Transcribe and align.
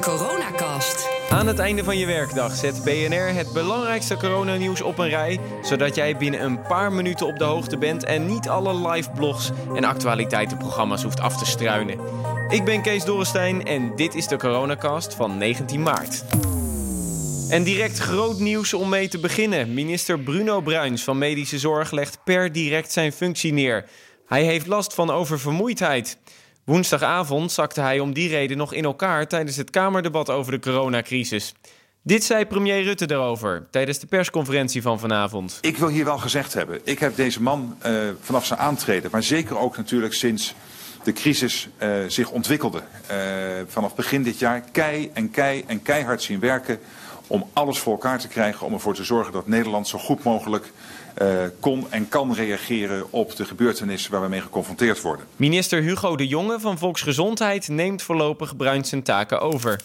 coronacast. 0.00 1.08
Aan 1.28 1.46
het 1.46 1.58
einde 1.58 1.84
van 1.84 1.98
je 1.98 2.06
werkdag 2.06 2.54
zet 2.54 2.84
BNR 2.84 3.34
het 3.34 3.52
belangrijkste 3.52 4.16
coronanieuws 4.16 4.80
op 4.80 4.98
een 4.98 5.08
rij, 5.08 5.38
zodat 5.62 5.94
jij 5.94 6.16
binnen 6.16 6.42
een 6.42 6.62
paar 6.62 6.92
minuten 6.92 7.26
op 7.26 7.38
de 7.38 7.44
hoogte 7.44 7.78
bent 7.78 8.04
en 8.04 8.26
niet 8.26 8.48
alle 8.48 8.88
live 8.88 9.10
blogs 9.10 9.50
en 9.74 9.84
actualiteitenprogramma's 9.84 11.02
hoeft 11.02 11.20
af 11.20 11.36
te 11.36 11.46
struinen. 11.46 11.98
Ik 12.48 12.64
ben 12.64 12.82
Kees 12.82 13.04
Dorrestein 13.04 13.64
en 13.64 13.96
dit 13.96 14.14
is 14.14 14.26
de 14.26 14.36
coronacast 14.36 15.14
van 15.14 15.38
19 15.38 15.82
maart. 15.82 16.24
En 17.50 17.62
direct 17.62 17.98
groot 17.98 18.38
nieuws 18.38 18.74
om 18.74 18.88
mee 18.88 19.08
te 19.08 19.18
beginnen. 19.18 19.74
Minister 19.74 20.20
Bruno 20.20 20.60
Bruins 20.60 21.04
van 21.04 21.18
Medische 21.18 21.58
Zorg 21.58 21.90
legt 21.90 22.18
per 22.24 22.52
direct 22.52 22.92
zijn 22.92 23.12
functie 23.12 23.52
neer. 23.52 23.84
Hij 24.26 24.44
heeft 24.44 24.66
last 24.66 24.94
van 24.94 25.10
oververmoeidheid. 25.10 26.18
Woensdagavond 26.70 27.52
zakte 27.52 27.80
hij 27.80 28.00
om 28.00 28.12
die 28.12 28.28
reden 28.28 28.56
nog 28.56 28.72
in 28.74 28.84
elkaar 28.84 29.26
tijdens 29.26 29.56
het 29.56 29.70
Kamerdebat 29.70 30.30
over 30.30 30.52
de 30.52 30.58
coronacrisis. 30.58 31.54
Dit 32.02 32.24
zei 32.24 32.46
premier 32.46 32.82
Rutte 32.82 33.06
daarover 33.06 33.66
tijdens 33.70 33.98
de 33.98 34.06
persconferentie 34.06 34.82
van 34.82 34.98
vanavond. 34.98 35.58
Ik 35.60 35.76
wil 35.76 35.88
hier 35.88 36.04
wel 36.04 36.18
gezegd 36.18 36.54
hebben, 36.54 36.80
ik 36.84 36.98
heb 36.98 37.16
deze 37.16 37.42
man 37.42 37.76
uh, 37.86 38.08
vanaf 38.20 38.46
zijn 38.46 38.58
aantreden, 38.58 39.10
maar 39.12 39.22
zeker 39.22 39.58
ook 39.58 39.76
natuurlijk 39.76 40.14
sinds 40.14 40.54
de 41.04 41.12
crisis 41.12 41.68
uh, 41.82 41.90
zich 42.06 42.30
ontwikkelde, 42.30 42.82
uh, 43.10 43.16
vanaf 43.66 43.94
begin 43.94 44.22
dit 44.22 44.38
jaar 44.38 44.64
kei 44.72 45.10
en 45.14 45.30
kei 45.30 45.64
en 45.66 45.82
keihard 45.82 46.22
zien 46.22 46.40
werken 46.40 46.78
om 47.30 47.44
alles 47.52 47.78
voor 47.78 47.92
elkaar 47.92 48.18
te 48.18 48.28
krijgen 48.28 48.66
om 48.66 48.72
ervoor 48.72 48.94
te 48.94 49.04
zorgen 49.04 49.32
dat 49.32 49.46
Nederland 49.46 49.88
zo 49.88 49.98
goed 49.98 50.22
mogelijk 50.22 50.72
uh, 51.22 51.28
kon 51.60 51.86
en 51.90 52.08
kan 52.08 52.34
reageren 52.34 53.12
op 53.12 53.36
de 53.36 53.44
gebeurtenissen 53.44 54.12
waar 54.12 54.22
we 54.22 54.28
mee 54.28 54.40
geconfronteerd 54.40 55.00
worden. 55.00 55.26
Minister 55.36 55.82
Hugo 55.82 56.16
de 56.16 56.26
Jonge 56.26 56.60
van 56.60 56.78
Volksgezondheid 56.78 57.68
neemt 57.68 58.02
voorlopig 58.02 58.56
Bruins 58.56 58.88
zijn 58.88 59.02
taken 59.02 59.40
over. 59.40 59.80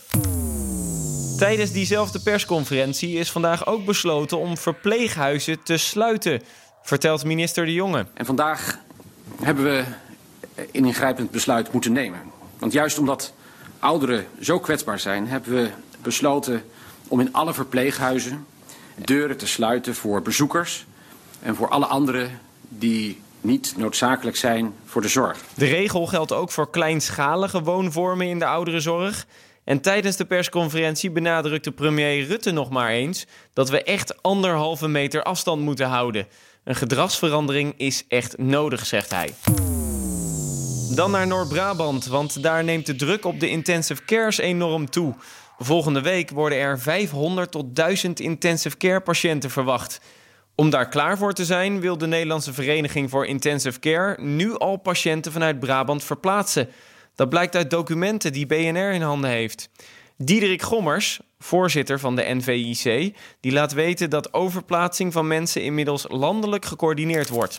Tijdens 1.38 1.72
diezelfde 1.72 2.20
persconferentie 2.20 3.18
is 3.18 3.32
vandaag 3.32 3.68
ook 3.68 3.86
besloten 3.86 4.38
om 4.38 4.58
verpleeghuizen 4.58 5.64
te 5.64 5.78
sluiten, 5.78 6.42
vertelt 6.82 7.26
minister 7.26 7.66
de 7.66 7.74
Jonge. 7.74 8.06
En 8.14 8.26
vandaag 8.26 8.80
hebben 9.42 9.64
we 9.64 9.84
een 10.56 10.86
ingrijpend 10.86 11.32
besluit 11.32 11.72
moeten 11.72 11.92
nemen. 11.92 12.20
Want 12.60 12.74
juist 12.74 13.00
omdat 13.00 13.34
ouderen 13.80 14.26
zo 14.42 14.60
kwetsbaar 14.60 15.00
zijn, 15.00 15.28
hebben 15.28 15.54
we 15.54 15.70
besloten 16.02 16.64
om 17.08 17.20
in 17.20 17.34
alle 17.34 17.54
verpleeghuizen 17.54 18.46
deuren 18.96 19.38
te 19.38 19.48
sluiten 19.48 19.96
voor 19.96 20.22
bezoekers 20.22 20.86
en 21.40 21.56
voor 21.56 21.70
alle 21.70 21.86
anderen 21.86 22.40
die 22.70 23.22
niet 23.42 23.74
noodzakelijk 23.78 24.38
zijn 24.38 24.74
voor 24.86 25.02
de 25.02 25.08
zorg. 25.08 25.40
De 25.56 25.66
regel 25.66 26.06
geldt 26.06 26.32
ook 26.32 26.52
voor 26.52 26.70
kleinschalige 26.70 27.62
woonvormen 27.62 28.28
in 28.28 28.40
de 28.40 28.46
ouderenzorg. 28.46 29.26
En 29.64 29.82
tijdens 29.82 30.16
de 30.16 30.26
persconferentie 30.26 31.12
benadrukte 31.12 31.72
premier 31.72 32.26
Rutte 32.26 32.52
nog 32.52 32.70
maar 32.70 32.90
eens 32.90 33.26
dat 33.54 33.70
we 33.70 33.84
echt 33.84 34.24
anderhalve 34.24 34.88
meter 34.88 35.24
afstand 35.24 35.62
moeten 35.62 35.88
houden. 35.88 36.28
Een 36.64 36.76
gedragsverandering 36.76 37.74
is 37.78 38.04
echt 38.08 38.38
nodig, 38.38 38.86
zegt 38.86 39.12
hij. 39.12 39.34
Dan 40.96 41.12
naar 41.12 41.28
Noord-Brabant, 41.28 42.06
want 42.06 42.44
daar 42.44 42.64
neemt 42.64 42.86
de 42.86 42.96
druk 42.96 43.26
op 43.26 43.40
de 43.40 43.50
intensive 43.50 44.06
cares 44.06 44.38
enorm 44.38 44.90
toe. 44.90 45.16
Volgende 45.58 46.02
week 46.02 46.30
worden 46.30 46.58
er 46.58 46.80
500 46.80 47.52
tot 47.52 47.76
1000 47.76 48.20
intensive 48.20 48.78
care 48.78 49.02
patiënten 49.02 49.50
verwacht. 49.50 50.00
Om 50.56 50.70
daar 50.70 50.90
klaar 50.90 51.18
voor 51.18 51.34
te 51.34 51.46
zijn, 51.46 51.80
wil 51.80 51.98
de 51.98 52.08
Nederlandse 52.08 52.54
Vereniging 52.54 53.10
voor 53.10 53.26
Intensive 53.26 53.80
Care 53.80 54.22
nu 54.22 54.58
al 54.58 54.78
patiënten 54.78 55.32
vanuit 55.32 55.60
Brabant 55.60 56.04
verplaatsen. 56.04 56.70
Dat 57.16 57.30
blijkt 57.30 57.56
uit 57.56 57.70
documenten 57.70 58.34
die 58.34 58.46
BNR 58.46 58.92
in 58.92 59.02
handen 59.02 59.30
heeft. 59.30 59.70
Diederik 60.18 60.62
Gommers, 60.62 61.20
voorzitter 61.40 62.00
van 62.00 62.16
de 62.16 62.24
NVIC, 62.28 63.16
die 63.40 63.52
laat 63.52 63.74
weten 63.74 64.10
dat 64.10 64.34
overplaatsing 64.34 65.14
van 65.14 65.28
mensen 65.28 65.64
inmiddels 65.64 66.06
landelijk 66.10 66.66
gecoördineerd 66.66 67.30
wordt. 67.30 67.58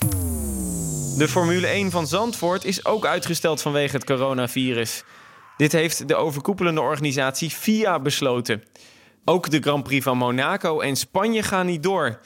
De 1.18 1.28
Formule 1.28 1.66
1 1.66 1.90
van 1.90 2.06
Zandvoort 2.06 2.64
is 2.64 2.84
ook 2.84 3.06
uitgesteld 3.06 3.62
vanwege 3.62 3.96
het 3.96 4.04
coronavirus. 4.04 5.04
Dit 5.56 5.72
heeft 5.72 6.08
de 6.08 6.14
overkoepelende 6.14 6.80
organisatie 6.80 7.50
FIA 7.50 8.00
besloten. 8.00 8.62
Ook 9.24 9.50
de 9.50 9.60
Grand 9.60 9.82
Prix 9.82 10.04
van 10.04 10.18
Monaco 10.18 10.80
en 10.80 10.96
Spanje 10.96 11.42
gaan 11.42 11.66
niet 11.66 11.82
door. 11.82 12.20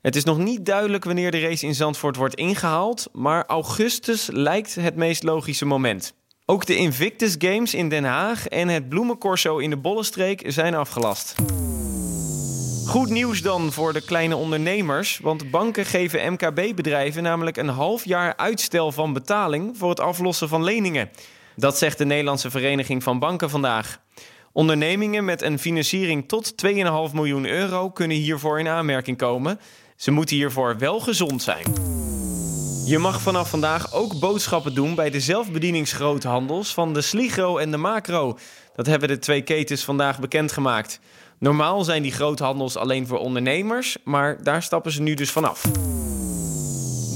Het 0.00 0.16
is 0.16 0.24
nog 0.24 0.38
niet 0.38 0.66
duidelijk 0.66 1.04
wanneer 1.04 1.30
de 1.30 1.40
race 1.40 1.66
in 1.66 1.74
Zandvoort 1.74 2.16
wordt 2.16 2.34
ingehaald, 2.34 3.08
maar 3.12 3.44
augustus 3.46 4.28
lijkt 4.32 4.74
het 4.74 4.96
meest 4.96 5.22
logische 5.22 5.64
moment. 5.64 6.14
Ook 6.46 6.66
de 6.66 6.76
Invictus 6.76 7.34
Games 7.38 7.74
in 7.74 7.88
Den 7.88 8.04
Haag 8.04 8.48
en 8.48 8.68
het 8.68 8.88
Bloemencorso 8.88 9.58
in 9.58 9.70
de 9.70 9.76
Bollenstreek 9.76 10.42
zijn 10.46 10.74
afgelast. 10.74 11.34
Goed 12.86 13.08
nieuws 13.08 13.42
dan 13.42 13.72
voor 13.72 13.92
de 13.92 14.04
kleine 14.04 14.36
ondernemers, 14.36 15.18
want 15.18 15.50
banken 15.50 15.86
geven 15.86 16.32
MKB-bedrijven 16.32 17.22
namelijk 17.22 17.56
een 17.56 17.68
half 17.68 18.04
jaar 18.04 18.36
uitstel 18.36 18.92
van 18.92 19.12
betaling 19.12 19.78
voor 19.78 19.90
het 19.90 20.00
aflossen 20.00 20.48
van 20.48 20.64
leningen. 20.64 21.10
Dat 21.56 21.78
zegt 21.78 21.98
de 21.98 22.04
Nederlandse 22.04 22.50
Vereniging 22.50 23.02
van 23.02 23.18
Banken 23.18 23.50
vandaag. 23.50 24.00
Ondernemingen 24.52 25.24
met 25.24 25.42
een 25.42 25.58
financiering 25.58 26.28
tot 26.28 26.54
2,5 26.66 26.72
miljoen 27.12 27.46
euro 27.46 27.90
kunnen 27.90 28.16
hiervoor 28.16 28.58
in 28.58 28.68
aanmerking 28.68 29.16
komen. 29.16 29.60
Ze 29.96 30.10
moeten 30.10 30.36
hiervoor 30.36 30.78
wel 30.78 31.00
gezond 31.00 31.42
zijn. 31.42 31.64
Je 32.84 32.98
mag 32.98 33.20
vanaf 33.20 33.50
vandaag 33.50 33.92
ook 33.92 34.18
boodschappen 34.18 34.74
doen 34.74 34.94
bij 34.94 35.10
de 35.10 35.20
zelfbedieningsgroothandels 35.20 36.74
van 36.74 36.92
de 36.92 37.00
Sligro 37.00 37.58
en 37.58 37.70
de 37.70 37.76
Macro. 37.76 38.38
Dat 38.74 38.86
hebben 38.86 39.08
de 39.08 39.18
twee 39.18 39.42
ketens 39.42 39.84
vandaag 39.84 40.20
bekendgemaakt. 40.20 41.00
Normaal 41.38 41.84
zijn 41.84 42.02
die 42.02 42.12
groothandels 42.12 42.76
alleen 42.76 43.06
voor 43.06 43.18
ondernemers, 43.18 43.96
maar 44.04 44.42
daar 44.42 44.62
stappen 44.62 44.92
ze 44.92 45.02
nu 45.02 45.14
dus 45.14 45.30
vanaf. 45.30 45.70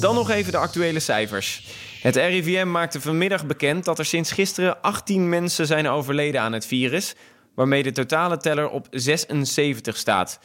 Dan 0.00 0.14
nog 0.14 0.30
even 0.30 0.52
de 0.52 0.58
actuele 0.58 1.00
cijfers. 1.00 1.62
Het 2.02 2.16
RIVM 2.16 2.70
maakte 2.70 3.00
vanmiddag 3.00 3.46
bekend 3.46 3.84
dat 3.84 3.98
er 3.98 4.04
sinds 4.04 4.32
gisteren 4.32 4.82
18 4.82 5.28
mensen 5.28 5.66
zijn 5.66 5.88
overleden 5.88 6.40
aan 6.40 6.52
het 6.52 6.66
virus, 6.66 7.14
waarmee 7.54 7.82
de 7.82 7.92
totale 7.92 8.36
teller 8.36 8.68
op 8.68 8.86
76 8.90 9.96
staat. 9.96 10.38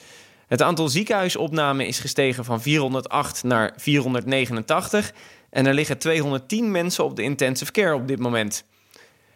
Het 0.48 0.62
aantal 0.62 0.90
ziekenhuisopnamen 0.90 1.88
is 1.88 2.00
gestegen 2.00 2.46
van 2.46 2.62
408 2.62 3.44
naar 3.44 3.74
489 3.78 5.14
en 5.50 5.66
er 5.66 5.74
liggen 5.74 5.98
210 5.98 6.72
mensen 6.72 7.04
op 7.04 7.16
de 7.16 7.24
intensive 7.24 7.72
care 7.72 7.96
op 7.96 8.08
dit 8.08 8.20
moment. 8.20 8.64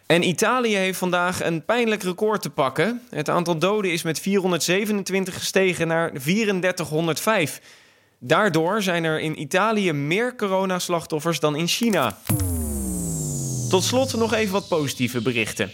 En 0.05 0.27
Italië 0.27 0.75
heeft 0.75 0.97
vandaag 0.97 1.43
een 1.43 1.65
pijnlijk 1.65 2.03
record 2.03 2.41
te 2.41 2.49
pakken. 2.49 3.01
Het 3.09 3.29
aantal 3.29 3.57
doden 3.57 3.91
is 3.91 4.03
met 4.03 4.19
427 4.19 5.33
gestegen 5.33 5.87
naar 5.87 6.11
3405. 6.13 7.61
Daardoor 8.27 8.81
zijn 8.81 9.03
er 9.03 9.19
in 9.19 9.41
Italië 9.41 9.91
meer 9.91 10.35
coronaslachtoffers 10.35 11.39
dan 11.39 11.55
in 11.55 11.67
China. 11.67 12.17
Tot 13.69 13.83
slot 13.83 14.15
nog 14.15 14.33
even 14.33 14.53
wat 14.53 14.67
positieve 14.67 15.21
berichten. 15.21 15.71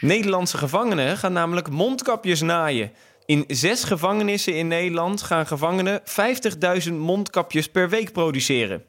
Nederlandse 0.00 0.58
gevangenen 0.58 1.16
gaan 1.16 1.32
namelijk 1.32 1.70
mondkapjes 1.70 2.40
naaien. 2.40 2.92
In 3.24 3.44
zes 3.48 3.84
gevangenissen 3.84 4.54
in 4.54 4.68
Nederland 4.68 5.22
gaan 5.22 5.46
gevangenen 5.46 6.02
50.000 6.86 6.92
mondkapjes 6.92 7.70
per 7.70 7.88
week 7.88 8.12
produceren. 8.12 8.84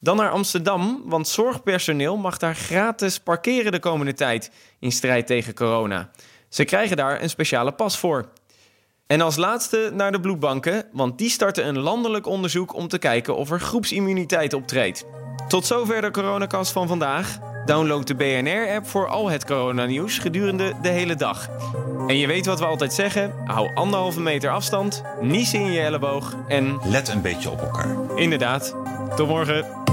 Dan 0.00 0.16
naar 0.16 0.30
Amsterdam, 0.30 1.02
want 1.04 1.28
zorgpersoneel 1.28 2.16
mag 2.16 2.38
daar 2.38 2.54
gratis 2.56 3.18
parkeren 3.18 3.72
de 3.72 3.80
komende 3.80 4.14
tijd 4.14 4.50
in 4.78 4.92
strijd 4.92 5.26
tegen 5.26 5.54
corona. 5.54 6.10
Ze 6.48 6.64
krijgen 6.64 6.96
daar 6.96 7.22
een 7.22 7.30
speciale 7.30 7.72
pas 7.72 7.98
voor. 7.98 8.28
En 9.08 9.20
als 9.20 9.36
laatste 9.36 9.90
naar 9.94 10.12
de 10.12 10.20
bloedbanken, 10.20 10.84
want 10.92 11.18
die 11.18 11.30
starten 11.30 11.66
een 11.66 11.78
landelijk 11.78 12.26
onderzoek 12.26 12.74
om 12.74 12.88
te 12.88 12.98
kijken 12.98 13.36
of 13.36 13.50
er 13.50 13.60
groepsimmuniteit 13.60 14.52
optreedt. 14.52 15.04
Tot 15.46 15.66
zover 15.66 16.00
de 16.00 16.10
coronacast 16.10 16.72
van 16.72 16.88
vandaag. 16.88 17.38
Download 17.64 18.06
de 18.06 18.14
BNR-app 18.14 18.86
voor 18.86 19.08
al 19.08 19.30
het 19.30 19.44
coronanieuws 19.44 20.18
gedurende 20.18 20.72
de 20.82 20.88
hele 20.88 21.14
dag. 21.14 21.48
En 22.06 22.16
je 22.16 22.26
weet 22.26 22.46
wat 22.46 22.58
we 22.58 22.66
altijd 22.66 22.92
zeggen: 22.92 23.32
hou 23.44 23.74
anderhalve 23.74 24.20
meter 24.20 24.50
afstand, 24.50 25.02
niezen 25.20 25.60
in 25.60 25.72
je 25.72 25.80
elleboog 25.80 26.36
en. 26.48 26.78
Let 26.84 27.08
een 27.08 27.22
beetje 27.22 27.50
op 27.50 27.60
elkaar. 27.60 27.96
Inderdaad. 28.16 28.76
Tot 29.16 29.28
morgen. 29.28 29.87